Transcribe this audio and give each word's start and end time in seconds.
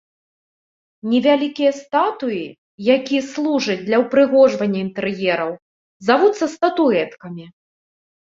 Невялікія 1.09 1.71
статуі, 1.81 2.39
які 2.95 3.17
служыць 3.31 3.77
для 3.87 3.97
ўпрыгожвання 4.05 4.79
інтэр'ераў, 4.87 5.51
завуцца 6.07 6.45
статуэткамі. 6.57 7.45